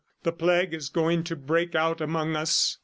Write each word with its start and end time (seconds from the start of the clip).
"The 0.23 0.31
plague 0.31 0.73
is 0.73 0.89
going 0.89 1.23
to 1.25 1.35
break 1.35 1.75
out 1.75 2.01
among 2.01 2.35
us." 2.35 2.79